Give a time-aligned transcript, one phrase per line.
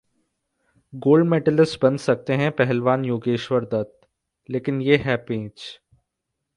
[0.93, 4.07] gold medalist बन सकते हैं पहलवान योगेश्वर दत्त,
[4.49, 5.79] लेकिन ये है पेंच